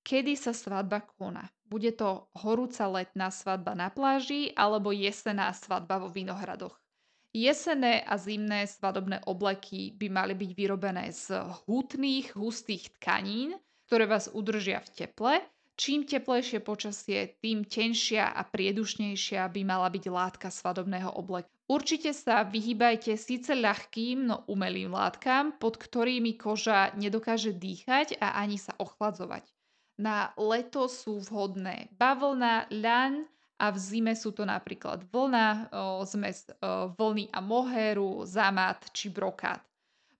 Kedy 0.08 0.40
sa 0.40 0.56
svadba 0.56 1.04
koná? 1.04 1.52
Bude 1.68 1.92
to 1.92 2.32
horúca 2.40 2.88
letná 2.88 3.28
svadba 3.28 3.76
na 3.76 3.92
pláži 3.92 4.56
alebo 4.56 4.96
jesená 4.96 5.52
svadba 5.52 6.00
vo 6.00 6.08
vinohradoch? 6.08 6.80
Jesené 7.36 8.08
a 8.08 8.16
zimné 8.16 8.72
svadobné 8.72 9.28
obleky 9.28 9.92
by 10.00 10.08
mali 10.08 10.32
byť 10.32 10.52
vyrobené 10.56 11.12
z 11.12 11.44
hutných, 11.68 12.40
hustých 12.40 12.96
tkanín, 12.96 13.60
ktoré 13.92 14.08
vás 14.08 14.32
udržia 14.32 14.80
v 14.80 14.90
teple 14.96 15.44
Čím 15.80 16.04
teplejšie 16.04 16.60
počasie, 16.60 17.40
tým 17.40 17.64
tenšia 17.64 18.36
a 18.36 18.44
priedušnejšia 18.44 19.48
by 19.48 19.62
mala 19.64 19.88
byť 19.88 20.12
látka 20.12 20.52
svadobného 20.52 21.16
obleku. 21.16 21.48
Určite 21.72 22.12
sa 22.12 22.44
vyhýbajte 22.44 23.16
síce 23.16 23.56
ľahkým, 23.56 24.28
no 24.28 24.44
umelým 24.52 24.92
látkam, 24.92 25.56
pod 25.56 25.80
ktorými 25.80 26.36
koža 26.36 26.92
nedokáže 27.00 27.56
dýchať 27.56 28.20
a 28.20 28.44
ani 28.44 28.60
sa 28.60 28.76
ochladzovať. 28.76 29.48
Na 30.04 30.36
leto 30.36 30.92
sú 30.92 31.24
vhodné 31.24 31.88
bavlna, 31.96 32.68
ľan 32.76 33.24
a 33.56 33.72
v 33.72 33.78
zime 33.80 34.20
sú 34.20 34.36
to 34.36 34.44
napríklad 34.44 35.08
vlna, 35.08 35.72
zmes 36.04 36.52
vlny 37.00 37.32
a 37.32 37.40
mohéru, 37.40 38.28
zamat 38.28 38.92
či 38.92 39.08
brokát. 39.08 39.64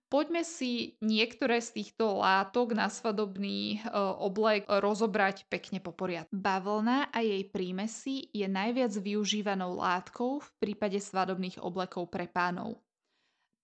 Poďme 0.10 0.42
si 0.42 0.98
niektoré 1.06 1.62
z 1.62 1.70
týchto 1.78 2.18
látok 2.18 2.74
na 2.74 2.90
svadobný 2.90 3.78
e, 3.78 3.94
oblek 4.18 4.66
rozobrať 4.66 5.46
pekne 5.46 5.78
po 5.78 5.94
poriadku. 5.94 6.34
Bavlna 6.34 7.14
a 7.14 7.22
jej 7.22 7.46
prímesy 7.46 8.26
je 8.34 8.50
najviac 8.50 8.90
využívanou 8.90 9.78
látkou 9.78 10.42
v 10.42 10.50
prípade 10.58 10.98
svadobných 10.98 11.62
oblekov 11.62 12.10
pre 12.10 12.26
pánov. 12.26 12.82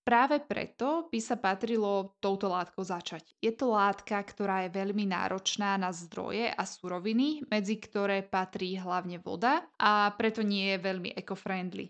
Práve 0.05 0.37
preto 0.37 1.09
by 1.09 1.17
sa 1.17 1.33
patrilo 1.33 2.13
touto 2.21 2.45
látkou 2.45 2.85
začať. 2.85 3.25
Je 3.41 3.49
to 3.49 3.73
látka, 3.73 4.21
ktorá 4.21 4.69
je 4.69 4.77
veľmi 4.77 5.09
náročná 5.09 5.81
na 5.81 5.89
zdroje 5.89 6.53
a 6.53 6.61
suroviny, 6.61 7.41
medzi 7.49 7.81
ktoré 7.81 8.21
patrí 8.21 8.77
hlavne 8.77 9.17
voda 9.17 9.65
a 9.81 10.13
preto 10.13 10.45
nie 10.45 10.77
je 10.77 10.77
veľmi 10.77 11.09
eco-friendly. 11.17 11.89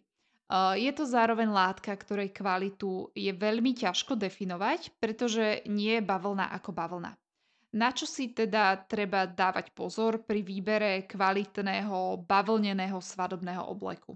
Je 0.77 0.91
to 0.93 1.09
zároveň 1.09 1.49
látka, 1.49 1.89
ktorej 1.97 2.29
kvalitu 2.29 3.09
je 3.17 3.33
veľmi 3.33 3.73
ťažko 3.73 4.13
definovať, 4.13 4.93
pretože 5.01 5.65
nie 5.65 5.97
je 5.97 6.05
bavlna 6.05 6.53
ako 6.53 6.69
bavlna. 6.69 7.17
Na 7.75 7.91
čo 7.91 8.07
si 8.07 8.31
teda 8.31 8.87
treba 8.87 9.27
dávať 9.27 9.73
pozor 9.75 10.23
pri 10.23 10.45
výbere 10.45 11.03
kvalitného 11.09 12.23
bavlneného 12.23 13.01
svadobného 13.01 13.67
obleku? 13.67 14.15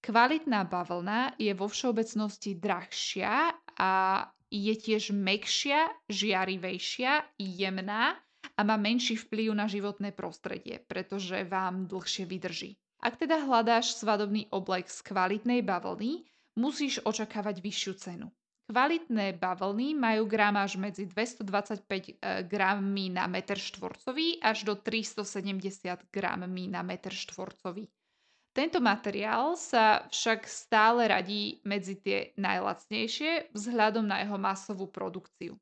Kvalitná 0.00 0.64
bavlna 0.64 1.34
je 1.34 1.50
vo 1.50 1.66
všeobecnosti 1.66 2.56
drahšia 2.56 3.50
a 3.76 4.22
je 4.46 4.74
tiež 4.78 5.10
mekšia, 5.12 6.06
žiarivejšia, 6.06 7.36
jemná 7.42 8.14
a 8.54 8.60
má 8.62 8.78
menší 8.78 9.18
vplyv 9.18 9.50
na 9.50 9.66
životné 9.66 10.14
prostredie, 10.14 10.78
pretože 10.86 11.42
vám 11.44 11.90
dlhšie 11.90 12.24
vydrží. 12.24 12.78
Ak 13.00 13.20
teda 13.20 13.44
hľadáš 13.44 13.96
svadobný 13.96 14.48
oblek 14.50 14.88
z 14.88 15.04
kvalitnej 15.04 15.60
bavlny, 15.60 16.24
musíš 16.56 16.98
očakávať 17.04 17.60
vyššiu 17.60 17.92
cenu. 18.00 18.28
Kvalitné 18.66 19.38
bavlny 19.38 19.94
majú 19.94 20.26
gramáž 20.26 20.74
medzi 20.74 21.06
225 21.06 21.86
e, 21.86 22.12
grammi 22.50 23.14
na 23.14 23.30
meter 23.30 23.54
štvorcový 23.54 24.42
až 24.42 24.66
do 24.66 24.74
370 24.74 25.62
grammi 26.10 26.66
na 26.66 26.82
meter 26.82 27.14
štvorcový. 27.14 27.86
Tento 28.50 28.82
materiál 28.82 29.54
sa 29.54 30.08
však 30.10 30.48
stále 30.50 31.06
radí 31.06 31.62
medzi 31.62 31.94
tie 31.94 32.34
najlacnejšie 32.40 33.54
vzhľadom 33.54 34.02
na 34.02 34.26
jeho 34.26 34.34
masovú 34.40 34.90
produkciu. 34.90 35.54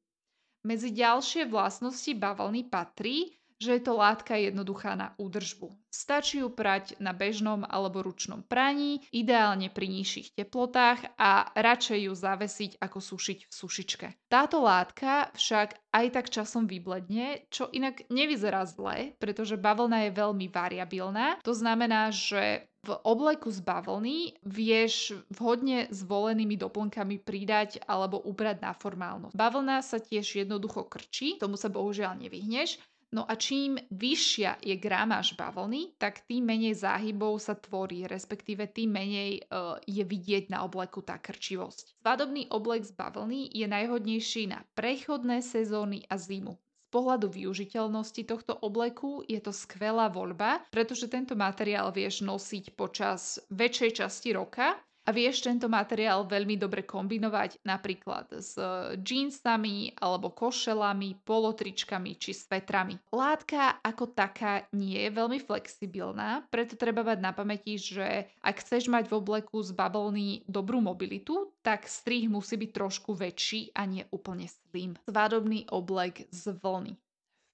Medzi 0.65 0.95
ďalšie 0.95 1.45
vlastnosti 1.51 2.09
bavlny 2.17 2.73
patrí, 2.73 3.37
že 3.65 3.81
je 3.81 3.83
to 3.89 3.97
látka 3.97 4.37
jednoduchá 4.37 4.93
na 4.93 5.17
údržbu. 5.17 5.73
Stačí 5.89 6.43
ju 6.45 6.51
prať 6.51 6.99
na 7.01 7.17
bežnom 7.17 7.65
alebo 7.65 8.05
ručnom 8.05 8.45
praní, 8.45 9.01
ideálne 9.15 9.71
pri 9.71 9.89
nižších 9.89 10.37
teplotách 10.37 11.17
a 11.17 11.49
radšej 11.55 12.11
ju 12.11 12.13
zavesiť 12.13 12.73
ako 12.83 12.99
sušiť 13.01 13.39
v 13.49 13.53
sušičke. 13.55 14.07
Táto 14.29 14.61
látka 14.61 15.31
však 15.33 15.95
aj 15.95 16.07
tak 16.11 16.27
časom 16.29 16.67
vybledne, 16.67 17.47
čo 17.49 17.71
inak 17.71 18.11
nevyzerá 18.11 18.67
zle, 18.67 19.15
pretože 19.23 19.55
bavlna 19.55 20.11
je 20.11 20.19
veľmi 20.19 20.47
variabilná. 20.51 21.39
To 21.47 21.55
znamená, 21.55 22.11
že 22.11 22.67
v 22.85 23.01
obleku 23.01 23.49
z 23.49 23.65
bavlny 23.65 24.45
vieš 24.45 25.17
vhodne 25.33 25.89
zvolenými 25.89 26.61
doplnkami 26.61 27.17
pridať 27.25 27.81
alebo 27.89 28.21
ubrať 28.21 28.61
na 28.61 28.77
formálnosť. 28.77 29.33
Bavlna 29.33 29.81
sa 29.81 29.97
tiež 29.97 30.45
jednoducho 30.45 30.85
krčí, 30.85 31.41
tomu 31.41 31.57
sa 31.57 31.73
bohužiaľ 31.73 32.21
nevyhneš, 32.21 32.77
No 33.15 33.23
a 33.31 33.39
čím 33.39 33.79
vyššia 33.95 34.59
je 34.59 34.75
gramáž 34.75 35.39
bavlny, 35.39 35.95
tak 36.03 36.27
tým 36.27 36.51
menej 36.51 36.75
záhybov 36.75 37.39
sa 37.39 37.55
tvorí, 37.55 38.11
respektíve 38.11 38.67
tým 38.75 38.91
menej 38.91 39.47
uh, 39.47 39.79
je 39.87 40.03
vidieť 40.03 40.51
na 40.51 40.67
obleku 40.67 40.99
tá 40.99 41.23
krčivosť. 41.23 42.03
Svadobný 42.03 42.51
oblek 42.51 42.83
z 42.83 42.91
bavlny 42.99 43.55
je 43.55 43.71
najhodnejší 43.71 44.51
na 44.51 44.67
prechodné 44.75 45.47
sezóny 45.47 46.03
a 46.11 46.19
zimu. 46.19 46.59
Z 46.59 46.89
pohľadu 46.91 47.31
využiteľnosti 47.31 48.23
tohto 48.27 48.59
obleku 48.59 49.23
je 49.31 49.39
to 49.39 49.55
skvelá 49.55 50.11
voľba, 50.11 50.67
pretože 50.75 51.07
tento 51.07 51.39
materiál 51.39 51.95
vieš 51.95 52.27
nosiť 52.27 52.75
počas 52.75 53.39
väčšej 53.47 54.03
časti 54.03 54.35
roka 54.35 54.75
a 55.05 55.13
vieš 55.13 55.45
tento 55.45 55.69
materiál 55.69 56.25
veľmi 56.25 56.57
dobre 56.57 56.81
kombinovať 56.85 57.61
napríklad 57.61 58.41
s 58.41 58.57
džínsami 58.97 60.01
alebo 60.01 60.33
košelami, 60.33 61.21
polotričkami 61.29 62.17
či 62.17 62.33
svetrami. 62.33 62.97
Látka 63.13 63.85
ako 63.85 64.17
taká 64.17 64.65
nie 64.73 64.97
je 64.97 65.11
veľmi 65.13 65.39
flexibilná, 65.45 66.49
preto 66.49 66.75
treba 66.81 67.05
mať 67.05 67.21
na 67.21 67.37
pamäti, 67.37 67.77
že 67.77 68.33
ak 68.41 68.65
chceš 68.65 68.89
mať 68.89 69.13
v 69.13 69.17
obleku 69.21 69.61
z 69.61 69.77
bavlny 69.77 70.49
dobrú 70.49 70.81
mobilitu, 70.81 71.53
tak 71.61 71.85
strih 71.85 72.29
musí 72.33 72.57
byť 72.57 72.71
trošku 72.73 73.13
väčší 73.13 73.77
a 73.77 73.85
nie 73.85 74.09
úplne 74.09 74.49
slim. 74.49 74.97
Svadobný 75.05 75.69
oblek 75.69 76.25
z 76.33 76.57
vlny. 76.57 76.97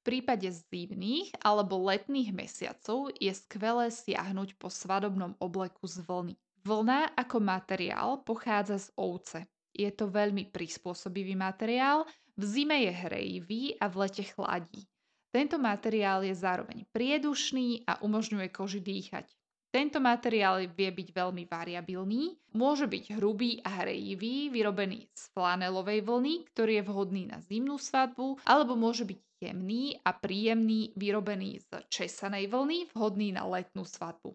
prípade 0.00 0.48
zimných 0.48 1.36
alebo 1.44 1.76
letných 1.76 2.32
mesiacov 2.32 3.12
je 3.20 3.30
skvelé 3.36 3.92
siahnuť 3.92 4.56
po 4.56 4.72
svadobnom 4.72 5.36
obleku 5.38 5.84
z 5.84 6.00
vlny. 6.02 6.34
Vlna 6.60 7.16
ako 7.16 7.40
materiál 7.40 8.20
pochádza 8.20 8.76
z 8.76 8.88
ovce. 9.00 9.48
Je 9.72 9.88
to 9.94 10.12
veľmi 10.12 10.52
prispôsobivý 10.52 11.32
materiál, 11.32 12.04
v 12.36 12.42
zime 12.44 12.84
je 12.84 12.92
hrejivý 12.92 13.62
a 13.80 13.88
v 13.88 13.94
lete 14.04 14.24
chladí. 14.28 14.84
Tento 15.30 15.56
materiál 15.56 16.26
je 16.26 16.34
zároveň 16.34 16.84
priedušný 16.90 17.86
a 17.86 18.02
umožňuje 18.02 18.48
koži 18.50 18.82
dýchať. 18.82 19.30
Tento 19.70 20.02
materiál 20.02 20.66
vie 20.66 20.90
byť 20.90 21.08
veľmi 21.14 21.46
variabilný, 21.46 22.34
môže 22.58 22.90
byť 22.90 23.14
hrubý 23.14 23.62
a 23.62 23.86
hrejivý, 23.86 24.50
vyrobený 24.50 25.06
z 25.14 25.22
flanelovej 25.30 26.02
vlny, 26.02 26.34
ktorý 26.50 26.82
je 26.82 26.84
vhodný 26.90 27.22
na 27.30 27.38
zimnú 27.38 27.78
svadbu, 27.78 28.42
alebo 28.42 28.74
môže 28.74 29.06
byť 29.06 29.18
jemný 29.38 29.94
a 30.02 30.10
príjemný, 30.10 30.90
vyrobený 30.98 31.62
z 31.62 31.86
česanej 31.86 32.50
vlny, 32.50 32.90
vhodný 32.90 33.30
na 33.30 33.46
letnú 33.46 33.86
svadbu. 33.86 34.34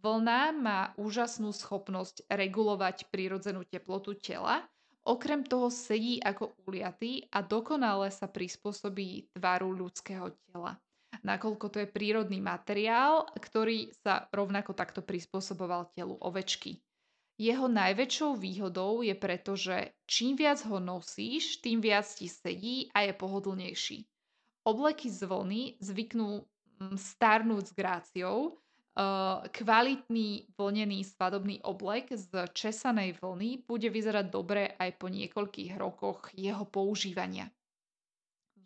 Vlna 0.00 0.56
má 0.56 0.80
úžasnú 0.96 1.52
schopnosť 1.52 2.24
regulovať 2.26 3.12
prírodzenú 3.12 3.68
teplotu 3.68 4.16
tela, 4.16 4.64
okrem 5.04 5.44
toho 5.44 5.68
sedí 5.68 6.20
ako 6.24 6.56
uliatý 6.64 7.28
a 7.28 7.44
dokonale 7.44 8.08
sa 8.08 8.24
prispôsobí 8.24 9.36
tvaru 9.36 9.68
ľudského 9.76 10.32
tela 10.48 10.80
nakoľko 11.22 11.66
to 11.68 11.78
je 11.84 11.88
prírodný 11.88 12.40
materiál, 12.40 13.28
ktorý 13.36 13.92
sa 14.00 14.28
rovnako 14.32 14.72
takto 14.72 15.04
prispôsoboval 15.04 15.92
telu 15.92 16.16
ovečky. 16.20 16.80
Jeho 17.40 17.72
najväčšou 17.72 18.36
výhodou 18.36 19.00
je 19.00 19.16
preto, 19.16 19.56
že 19.56 19.96
čím 20.04 20.36
viac 20.36 20.60
ho 20.68 20.76
nosíš, 20.76 21.64
tým 21.64 21.80
viac 21.80 22.04
ti 22.04 22.28
sedí 22.28 22.92
a 22.92 23.08
je 23.08 23.16
pohodlnejší. 23.16 24.04
Obleky 24.68 25.08
z 25.08 25.24
vlny 25.24 25.62
zvyknú 25.80 26.44
mm, 26.44 27.00
starnúť 27.00 27.64
s 27.64 27.72
gráciou, 27.72 28.60
kvalitný 29.50 30.50
vlnený 30.58 31.06
svadobný 31.06 31.62
oblek 31.62 32.10
z 32.10 32.50
česanej 32.50 33.16
vlny 33.22 33.62
bude 33.64 33.86
vyzerať 33.86 34.26
dobre 34.28 34.74
aj 34.76 34.90
po 34.98 35.06
niekoľkých 35.06 35.78
rokoch 35.78 36.34
jeho 36.34 36.66
používania. 36.66 37.48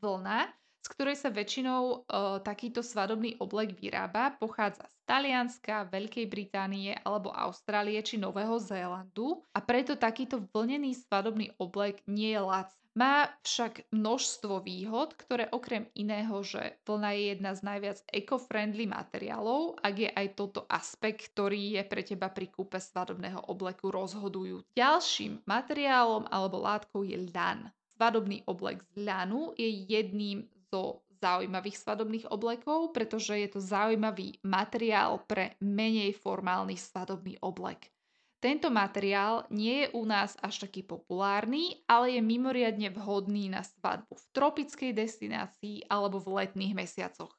Vlna 0.01 0.64
z 0.85 0.87
ktorej 0.93 1.17
sa 1.17 1.33
väčšinou 1.33 1.83
e, 1.89 1.97
takýto 2.45 2.85
svadobný 2.85 3.41
oblek 3.41 3.73
vyrába, 3.73 4.37
pochádza 4.37 4.85
z 4.85 4.97
Talianska, 5.09 5.89
Veľkej 5.89 6.29
Británie 6.29 6.93
alebo 7.01 7.33
Austrálie 7.33 8.05
či 8.05 8.21
Nového 8.21 8.61
Zélandu 8.61 9.41
a 9.57 9.65
preto 9.65 9.97
takýto 9.97 10.45
vlnený 10.53 10.93
svadobný 11.09 11.57
oblek 11.57 12.05
nie 12.05 12.37
je 12.37 12.43
lac. 12.45 12.69
Má 12.95 13.27
však 13.43 13.91
množstvo 13.91 14.63
výhod, 14.63 15.19
ktoré 15.19 15.51
okrem 15.51 15.91
iného, 15.99 16.39
že 16.47 16.79
vlna 16.87 17.11
je 17.11 17.23
jedna 17.35 17.51
z 17.59 17.61
najviac 17.67 17.99
eco-friendly 18.07 18.87
materiálov, 18.87 19.83
ak 19.83 19.95
je 19.99 20.11
aj 20.15 20.27
toto 20.39 20.63
aspekt, 20.71 21.35
ktorý 21.35 21.81
je 21.81 21.83
pre 21.83 22.07
teba 22.07 22.31
pri 22.31 22.55
kúpe 22.55 22.79
svadobného 22.79 23.51
obleku 23.51 23.91
rozhodujú. 23.91 24.63
Ďalším 24.79 25.43
materiálom 25.43 26.31
alebo 26.31 26.63
látkou 26.63 27.03
je 27.03 27.19
ľan. 27.35 27.75
Svadobný 27.99 28.47
oblek 28.47 28.87
z 28.95 29.07
ľanu 29.07 29.55
je 29.59 29.71
jedným 29.91 30.47
zo 30.75 31.07
zaujímavých 31.23 31.79
svadobných 31.79 32.27
oblekov, 32.35 32.91
pretože 32.91 33.39
je 33.39 33.49
to 33.55 33.61
zaujímavý 33.63 34.43
materiál 34.43 35.23
pre 35.23 35.55
menej 35.63 36.13
formálny 36.19 36.75
svadobný 36.75 37.39
oblek. 37.39 37.95
Tento 38.43 38.69
materiál 38.69 39.49
nie 39.49 39.89
je 39.89 39.97
u 39.97 40.05
nás 40.05 40.37
až 40.45 40.69
taký 40.69 40.85
populárny, 40.85 41.81
ale 41.89 42.19
je 42.19 42.21
mimoriadne 42.21 42.93
vhodný 42.93 43.49
na 43.49 43.65
svadbu 43.65 44.13
v 44.13 44.25
tropickej 44.37 44.93
destinácii 44.93 45.89
alebo 45.89 46.21
v 46.21 46.45
letných 46.45 46.77
mesiacoch. 46.77 47.33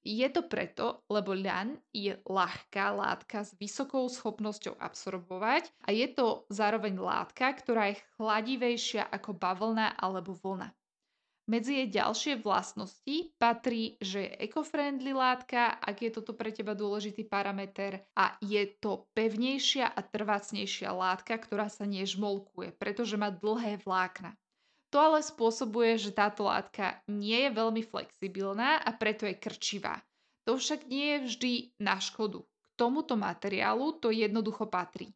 Je 0.00 0.26
to 0.32 0.48
preto, 0.48 1.04
lebo 1.12 1.36
ľan 1.36 1.76
je 1.92 2.18
ľahká 2.24 2.88
látka 2.96 3.44
s 3.46 3.54
vysokou 3.60 4.08
schopnosťou 4.08 4.74
absorbovať 4.80 5.70
a 5.86 5.94
je 5.94 6.08
to 6.10 6.48
zároveň 6.50 6.98
látka, 6.98 7.52
ktorá 7.52 7.94
je 7.94 8.02
chladivejšia 8.16 9.06
ako 9.06 9.36
bavlna 9.36 9.94
alebo 10.00 10.34
vlna. 10.34 10.72
Medzi 11.50 11.82
jej 11.82 11.88
ďalšie 11.90 12.46
vlastnosti 12.46 13.34
patrí, 13.34 13.98
že 13.98 14.22
je 14.22 14.46
eco-friendly 14.46 15.10
látka, 15.10 15.82
ak 15.82 15.98
je 15.98 16.10
toto 16.14 16.30
pre 16.30 16.54
teba 16.54 16.78
dôležitý 16.78 17.26
parameter 17.26 18.06
a 18.14 18.38
je 18.38 18.70
to 18.78 19.10
pevnejšia 19.18 19.90
a 19.90 19.98
trvácnejšia 19.98 20.94
látka, 20.94 21.34
ktorá 21.42 21.66
sa 21.66 21.90
nežmolkuje, 21.90 22.70
pretože 22.78 23.18
má 23.18 23.34
dlhé 23.34 23.82
vlákna. 23.82 24.38
To 24.94 25.02
ale 25.02 25.26
spôsobuje, 25.26 25.98
že 25.98 26.14
táto 26.14 26.46
látka 26.46 27.02
nie 27.10 27.46
je 27.46 27.50
veľmi 27.50 27.82
flexibilná 27.82 28.78
a 28.78 28.94
preto 28.94 29.26
je 29.26 29.34
krčivá. 29.34 29.98
To 30.46 30.54
však 30.54 30.86
nie 30.86 31.18
je 31.18 31.18
vždy 31.26 31.52
na 31.82 31.98
škodu. 31.98 32.46
K 32.46 32.68
tomuto 32.78 33.18
materiálu 33.18 33.98
to 33.98 34.14
jednoducho 34.14 34.70
patrí. 34.70 35.10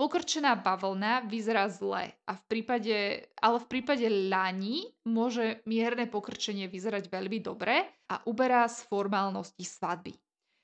Pokrčená 0.00 0.56
bavlna 0.56 1.28
vyzerá 1.28 1.68
zle, 1.68 2.16
a 2.24 2.32
v 2.32 2.42
prípade, 2.48 3.28
ale 3.36 3.60
v 3.60 3.66
prípade 3.68 4.08
ľani 4.08 4.88
môže 5.04 5.60
mierne 5.68 6.08
pokrčenie 6.08 6.72
vyzerať 6.72 7.12
veľmi 7.12 7.44
dobre 7.44 7.84
a 8.08 8.24
uberá 8.24 8.64
z 8.64 8.80
formálnosti 8.88 9.60
svadby. 9.60 10.16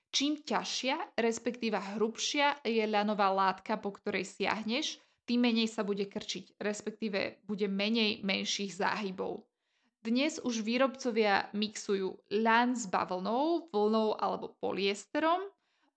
Čím 0.08 0.40
ťažšia, 0.40 1.20
respektíva 1.20 1.84
hrubšia 1.84 2.64
je 2.64 2.80
ľanová 2.88 3.28
látka, 3.28 3.76
po 3.76 3.92
ktorej 3.92 4.24
siahneš, 4.24 5.04
tým 5.28 5.44
menej 5.44 5.68
sa 5.68 5.84
bude 5.84 6.08
krčiť, 6.08 6.56
respektíve 6.56 7.44
bude 7.44 7.68
menej 7.68 8.24
menších 8.24 8.72
záhybov. 8.72 9.44
Dnes 10.00 10.40
už 10.40 10.64
výrobcovia 10.64 11.52
mixujú 11.52 12.16
ľan 12.40 12.72
s 12.72 12.88
bavlnou, 12.88 13.68
vlnou 13.68 14.16
alebo 14.16 14.56
poliesterom 14.56 15.44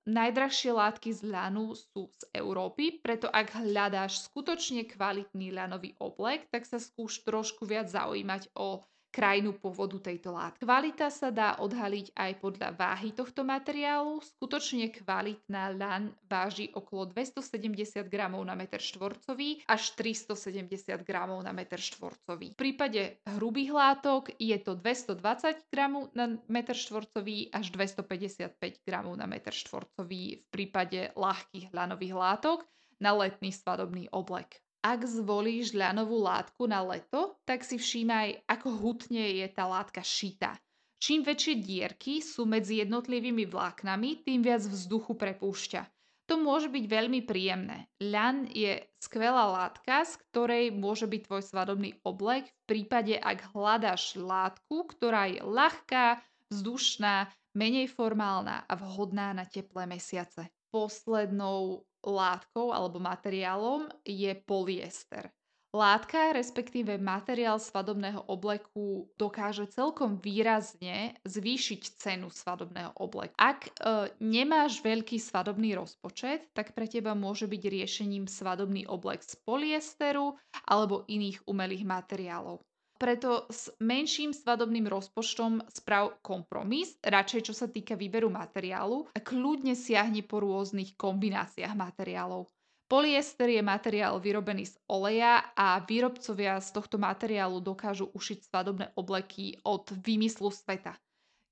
Najdrahšie 0.07 0.71
látky 0.71 1.11
z 1.11 1.27
ľanu 1.27 1.75
sú 1.75 2.07
z 2.15 2.23
Európy, 2.31 3.03
preto 3.03 3.27
ak 3.27 3.59
hľadáš 3.59 4.23
skutočne 4.31 4.87
kvalitný 4.87 5.51
ľanový 5.51 5.99
oblek, 5.99 6.47
tak 6.47 6.63
sa 6.63 6.79
skúš 6.79 7.25
trošku 7.27 7.67
viac 7.67 7.91
zaujímať 7.91 8.55
o 8.55 8.79
krajinu 9.09 9.57
pôvodu 9.57 9.97
tejto 9.99 10.33
látky. 10.33 10.61
Kvalita 10.61 11.09
sa 11.09 11.33
dá 11.33 11.57
odhaliť 11.59 12.13
aj 12.13 12.31
podľa 12.39 12.69
váhy 12.77 13.11
tohto 13.11 13.41
materiálu. 13.41 14.21
Skutočne 14.21 14.93
kvalitná 14.93 15.73
ľan 15.73 16.13
váži 16.29 16.69
okolo 16.71 17.09
270 17.11 18.05
gramov 18.07 18.45
na 18.45 18.53
meter 18.53 18.79
štvorcový 18.79 19.65
až 19.65 19.93
370 19.97 20.69
gramov 21.03 21.41
na 21.41 21.51
meter 21.51 21.81
štvorcový. 21.81 22.53
V 22.53 22.59
prípade 22.59 23.17
hrubých 23.25 23.71
látok 23.73 24.31
je 24.37 24.55
to 24.61 24.77
220 24.77 25.67
gramov 25.73 26.13
na 26.13 26.37
meter 26.47 26.77
štvorcový 26.77 27.49
až 27.49 27.73
255 27.73 28.55
gramov 28.85 29.17
na 29.17 29.25
meter 29.25 29.51
štvorcový 29.51 30.45
v 30.45 30.47
prípade 30.53 31.11
ľahkých 31.17 31.73
ľanových 31.73 32.15
látok 32.15 32.63
na 32.99 33.15
letný 33.15 33.49
svadobný 33.55 34.11
oblek. 34.11 34.59
Ak 34.79 35.03
zvolíš 35.03 35.75
ľanovú 35.75 36.23
látku 36.23 36.63
na 36.63 36.79
leto, 36.79 37.35
tak 37.43 37.67
si 37.67 37.75
všímaj, 37.75 38.47
ako 38.47 38.79
hutne 38.79 39.43
je 39.43 39.47
tá 39.51 39.67
látka 39.67 39.99
šita. 39.99 40.55
Čím 40.99 41.27
väčšie 41.27 41.59
dierky 41.59 42.23
sú 42.23 42.47
medzi 42.47 42.79
jednotlivými 42.79 43.43
vláknami, 43.47 44.23
tým 44.23 44.39
viac 44.39 44.63
vzduchu 44.63 45.19
prepúšťa. 45.19 45.83
To 46.31 46.37
môže 46.37 46.69
byť 46.71 46.85
veľmi 46.85 47.25
príjemné. 47.25 47.89
Ľan 47.99 48.53
je 48.53 48.85
skvelá 49.01 49.49
látka, 49.49 50.05
z 50.05 50.13
ktorej 50.29 50.65
môže 50.71 51.09
byť 51.09 51.21
tvoj 51.25 51.41
svadobný 51.41 51.97
oblek 52.05 52.47
v 52.47 52.63
prípade, 52.69 53.17
ak 53.17 53.51
hľadáš 53.51 54.15
látku, 54.15 54.85
ktorá 54.95 55.27
je 55.27 55.41
ľahká, 55.41 56.21
vzdušná, 56.53 57.33
menej 57.57 57.89
formálna 57.89 58.63
a 58.69 58.73
vhodná 58.77 59.33
na 59.33 59.43
teplé 59.43 59.89
mesiace. 59.89 60.53
Poslednou 60.69 61.88
látkou 62.03 62.71
alebo 62.71 62.99
materiálom 63.01 63.91
je 64.05 64.31
polyester. 64.43 65.31
Látka, 65.69 66.33
respektíve 66.33 66.97
materiál 66.97 67.61
svadobného 67.61 68.25
obleku 68.25 69.05
dokáže 69.21 69.69
celkom 69.69 70.17
výrazne 70.17 71.13
zvýšiť 71.29 71.81
cenu 71.93 72.33
svadobného 72.33 72.97
obleku. 72.97 73.37
Ak 73.37 73.69
e, 73.69 74.09
nemáš 74.17 74.81
veľký 74.81 75.21
svadobný 75.21 75.77
rozpočet, 75.77 76.49
tak 76.57 76.73
pre 76.73 76.89
teba 76.89 77.13
môže 77.13 77.45
byť 77.45 77.61
riešením 77.69 78.25
svadobný 78.25 78.89
oblek 78.89 79.21
z 79.21 79.37
polyesteru 79.45 80.41
alebo 80.65 81.05
iných 81.05 81.45
umelých 81.45 81.85
materiálov. 81.85 82.65
Preto 82.99 83.47
s 83.47 83.71
menším 83.79 84.35
svadobným 84.35 84.83
rozpočtom 84.91 85.63
sprav 85.71 86.19
kompromis, 86.19 86.99
radšej 86.99 87.47
čo 87.47 87.53
sa 87.55 87.71
týka 87.71 87.95
výberu 87.95 88.27
materiálu 88.27 89.07
a 89.15 89.23
kľudne 89.23 89.71
siahni 89.71 90.19
po 90.19 90.43
rôznych 90.43 90.99
kombináciách 90.99 91.79
materiálov. 91.79 92.51
Polyester 92.91 93.55
je 93.55 93.63
materiál 93.63 94.19
vyrobený 94.19 94.67
z 94.67 94.75
oleja 94.91 95.47
a 95.55 95.79
výrobcovia 95.79 96.59
z 96.59 96.75
tohto 96.75 96.99
materiálu 96.99 97.63
dokážu 97.63 98.11
ušiť 98.11 98.51
svadobné 98.51 98.91
obleky 98.99 99.55
od 99.63 99.87
výmyslu 99.95 100.51
sveta. 100.51 100.99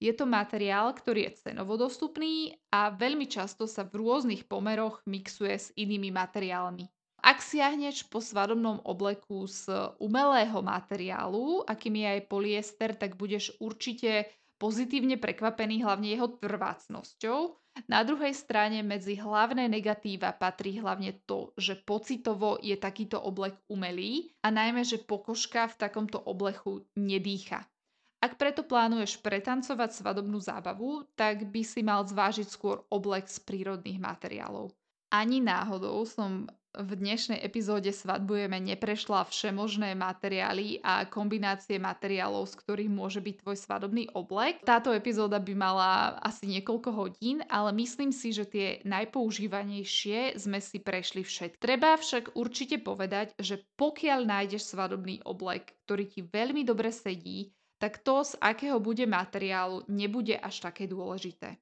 Je 0.03 0.11
to 0.11 0.27
materiál, 0.27 0.91
ktorý 0.91 1.31
je 1.31 1.47
cenovo 1.47 1.79
dostupný 1.79 2.59
a 2.75 2.91
veľmi 2.91 3.23
často 3.31 3.71
sa 3.71 3.87
v 3.87 4.03
rôznych 4.03 4.51
pomeroch 4.51 4.99
mixuje 5.07 5.55
s 5.55 5.71
inými 5.79 6.11
materiálmi. 6.11 6.91
Ak 7.21 7.41
siahneš 7.41 8.05
po 8.07 8.21
svadobnom 8.21 8.81
obleku 8.85 9.49
z 9.49 9.93
umelého 9.97 10.61
materiálu, 10.61 11.65
akým 11.65 11.97
je 11.97 12.07
aj 12.17 12.21
polyester, 12.29 12.89
tak 12.93 13.17
budeš 13.17 13.57
určite 13.57 14.29
pozitívne 14.61 15.17
prekvapený 15.17 15.81
hlavne 15.85 16.13
jeho 16.13 16.29
trvácnosťou. 16.37 17.39
Na 17.85 18.01
druhej 18.01 18.33
strane 18.33 18.81
medzi 18.81 19.13
hlavné 19.13 19.69
negatíva 19.69 20.33
patrí 20.33 20.81
hlavne 20.81 21.13
to, 21.29 21.53
že 21.53 21.77
pocitovo 21.77 22.57
je 22.57 22.73
takýto 22.73 23.21
oblek 23.21 23.53
umelý 23.69 24.33
a 24.41 24.49
najmä, 24.49 24.81
že 24.81 24.97
pokožka 24.97 25.69
v 25.69 25.77
takomto 25.77 26.17
oblechu 26.17 26.89
nedýcha. 26.97 27.69
Ak 28.17 28.41
preto 28.41 28.65
plánuješ 28.65 29.21
pretancovať 29.21 29.93
svadobnú 29.93 30.41
zábavu, 30.41 31.05
tak 31.13 31.53
by 31.53 31.61
si 31.61 31.85
mal 31.85 32.01
zvážiť 32.01 32.49
skôr 32.49 32.81
oblek 32.89 33.29
z 33.29 33.37
prírodných 33.45 34.01
materiálov. 34.01 34.73
Ani 35.13 35.37
náhodou 35.37 36.01
som 36.01 36.49
v 36.75 36.91
dnešnej 36.93 37.39
epizóde 37.41 37.89
Svadbujeme 37.89 38.59
neprešla 38.61 39.25
všemožné 39.25 39.97
materiály 39.97 40.83
a 40.83 41.07
kombinácie 41.09 41.81
materiálov, 41.81 42.49
z 42.51 42.55
ktorých 42.61 42.91
môže 42.91 43.19
byť 43.23 43.35
tvoj 43.41 43.57
svadobný 43.57 44.03
oblek. 44.13 44.61
Táto 44.67 44.93
epizóda 44.93 45.41
by 45.41 45.53
mala 45.57 46.19
asi 46.21 46.45
niekoľko 46.47 46.89
hodín, 46.93 47.41
ale 47.49 47.73
myslím 47.77 48.13
si, 48.13 48.29
že 48.35 48.45
tie 48.45 48.67
najpoužívanejšie 48.85 50.37
sme 50.37 50.59
si 50.61 50.77
prešli 50.83 51.25
všetky. 51.25 51.57
Treba 51.57 51.97
však 51.97 52.37
určite 52.37 52.77
povedať, 52.81 53.33
že 53.41 53.63
pokiaľ 53.79 54.19
nájdeš 54.27 54.69
svadobný 54.69 55.25
oblek, 55.25 55.73
ktorý 55.87 56.05
ti 56.05 56.21
veľmi 56.25 56.61
dobre 56.67 56.93
sedí, 56.93 57.55
tak 57.77 58.01
to, 58.01 58.25
z 58.25 58.33
akého 58.41 58.81
bude 58.81 59.05
materiálu, 59.05 59.85
nebude 59.85 60.33
až 60.33 60.65
také 60.65 60.89
dôležité. 60.89 61.61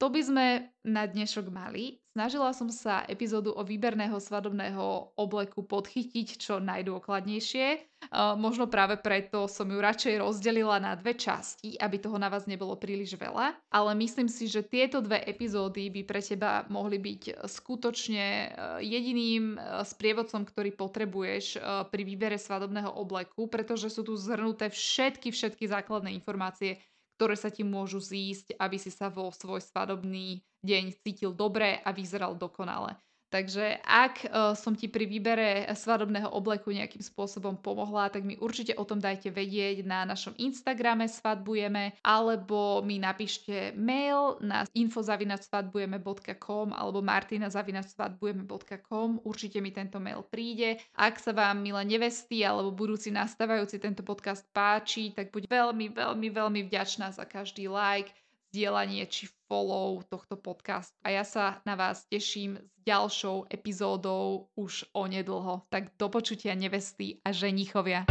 To 0.00 0.08
by 0.08 0.20
sme 0.24 0.46
na 0.80 1.04
dnešok 1.04 1.52
mali. 1.52 2.00
Snažila 2.16 2.56
som 2.56 2.72
sa 2.72 3.04
epizódu 3.04 3.52
o 3.52 3.60
výberného 3.60 4.16
svadobného 4.16 5.12
obleku 5.12 5.60
podchytiť 5.60 6.40
čo 6.40 6.56
najdôkladnejšie. 6.56 7.66
Uh, 8.08 8.32
možno 8.32 8.64
práve 8.64 8.96
preto 8.96 9.44
som 9.44 9.68
ju 9.68 9.76
radšej 9.76 10.24
rozdelila 10.24 10.80
na 10.80 10.96
dve 10.96 11.12
časti, 11.20 11.76
aby 11.76 12.00
toho 12.00 12.16
na 12.16 12.32
vás 12.32 12.48
nebolo 12.48 12.80
príliš 12.80 13.20
veľa. 13.20 13.60
Ale 13.68 13.92
myslím 14.00 14.32
si, 14.32 14.48
že 14.48 14.64
tieto 14.64 15.04
dve 15.04 15.20
epizódy 15.20 15.92
by 15.92 16.02
pre 16.08 16.24
teba 16.24 16.64
mohli 16.72 16.96
byť 16.96 17.44
skutočne 17.44 18.56
jediným 18.80 19.60
sprievodcom, 19.84 20.48
ktorý 20.48 20.80
potrebuješ 20.80 21.60
pri 21.92 22.02
výbere 22.08 22.40
svadobného 22.40 22.88
obleku, 22.96 23.52
pretože 23.52 23.92
sú 23.92 24.00
tu 24.00 24.16
zhrnuté 24.16 24.72
všetky, 24.72 25.28
všetky 25.28 25.68
základné 25.68 26.08
informácie, 26.16 26.80
ktoré 27.20 27.36
sa 27.36 27.52
ti 27.52 27.60
môžu 27.60 28.00
zísť, 28.00 28.56
aby 28.56 28.80
si 28.80 28.88
sa 28.88 29.12
vo 29.12 29.28
svoj 29.28 29.60
svadobný 29.60 30.40
deň 30.64 31.04
cítil 31.04 31.36
dobre 31.36 31.76
a 31.76 31.92
vyzeral 31.92 32.32
dokonale. 32.32 32.96
Takže 33.30 33.78
ak 33.86 34.26
uh, 34.26 34.58
som 34.58 34.74
ti 34.74 34.90
pri 34.90 35.06
výbere 35.06 35.62
svadobného 35.70 36.34
obleku 36.34 36.74
nejakým 36.74 36.98
spôsobom 36.98 37.62
pomohla, 37.62 38.10
tak 38.10 38.26
mi 38.26 38.34
určite 38.42 38.74
o 38.74 38.82
tom 38.82 38.98
dajte 38.98 39.30
vedieť 39.30 39.86
na 39.86 40.02
našom 40.02 40.34
Instagrame 40.42 41.06
svadbujeme, 41.06 41.94
alebo 42.02 42.82
mi 42.82 42.98
napíšte 42.98 43.70
mail 43.78 44.34
na 44.42 44.66
info.svadbujeme.com 44.74 46.74
alebo 46.74 46.98
martina.svadbujeme.com. 47.06 49.22
Určite 49.22 49.62
mi 49.62 49.70
tento 49.70 50.02
mail 50.02 50.26
príde. 50.26 50.82
Ak 50.98 51.22
sa 51.22 51.30
vám, 51.30 51.62
milé 51.62 51.86
nevesty 51.86 52.42
alebo 52.42 52.74
budúci 52.74 53.14
nastávajúci 53.14 53.78
tento 53.78 54.02
podcast 54.02 54.42
páči, 54.50 55.14
tak 55.14 55.30
buď 55.30 55.46
veľmi, 55.46 55.94
veľmi, 55.94 56.28
veľmi 56.34 56.66
vďačná 56.66 57.14
za 57.14 57.22
každý 57.22 57.70
like, 57.70 58.10
zdieľanie 58.50 59.06
či 59.06 59.30
follow 59.46 60.02
tohto 60.10 60.34
podcastu. 60.34 60.98
A 61.06 61.14
ja 61.14 61.22
sa 61.22 61.62
na 61.62 61.78
vás 61.78 62.04
teším 62.10 62.58
s 62.58 62.78
ďalšou 62.82 63.46
epizódou 63.46 64.50
už 64.58 64.90
onedlho. 64.90 65.70
Tak 65.70 65.94
do 65.94 66.10
počutia 66.10 66.58
nevesty 66.58 67.22
a 67.22 67.30
ženichovia. 67.30 68.10